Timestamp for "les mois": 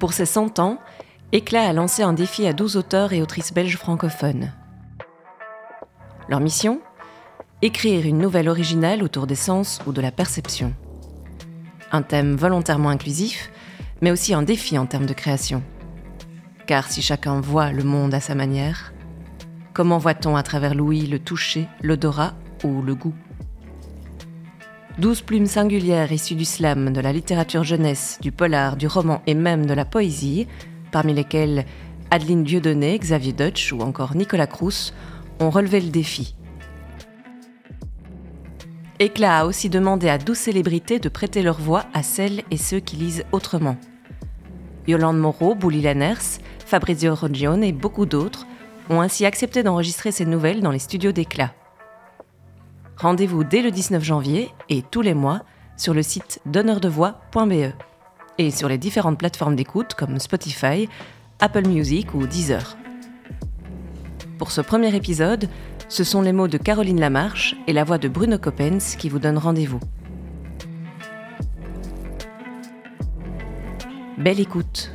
55.00-55.40